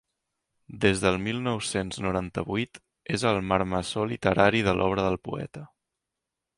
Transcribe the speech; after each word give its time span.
Des 0.85 1.01
del 1.03 1.19
mil 1.25 1.43
nou-cents 1.47 2.01
noranta-vuit 2.07 2.81
és 3.19 3.29
el 3.33 3.41
marmessor 3.53 4.13
literari 4.15 4.67
de 4.71 4.77
l'obra 4.81 5.09
del 5.11 5.23
poeta. 5.31 5.67